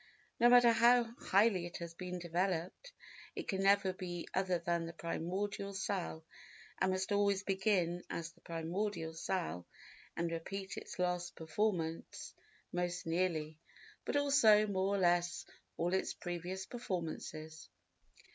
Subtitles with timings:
[0.39, 2.91] No matter how highly it has been developed,
[3.35, 6.25] it can never be other than the primordial cell
[6.79, 9.67] and must always begin as the primordial cell
[10.17, 12.33] and repeat its last performance
[12.73, 13.59] most nearly,
[14.03, 15.45] but also, more or less,
[15.77, 17.69] all its previous performances.